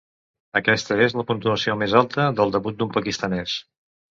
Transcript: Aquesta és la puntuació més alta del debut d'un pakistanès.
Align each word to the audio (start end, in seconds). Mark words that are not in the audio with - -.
Aquesta 0.59 0.95
és 1.07 1.13
la 1.19 1.25
puntuació 1.27 1.77
més 1.83 1.95
alta 2.01 2.25
del 2.41 2.57
debut 2.57 2.81
d'un 2.81 2.93
pakistanès. 2.99 3.61